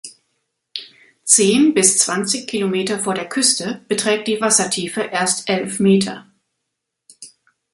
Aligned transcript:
Zehn 1.25 1.75
bis 1.75 1.99
zwanzig 1.99 2.47
Kilometer 2.47 2.97
vor 2.97 3.13
der 3.13 3.29
Küste 3.29 3.85
beträgt 3.87 4.27
die 4.27 4.41
Wassertiefe 4.41 5.03
erst 5.03 5.47
elf 5.47 5.79
Meter. 5.79 6.25